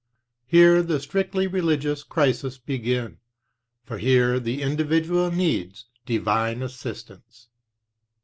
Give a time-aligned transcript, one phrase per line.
[0.47, 3.19] Here the strictly religious crises begin,
[3.83, 7.49] for here the individual needs divine assistance.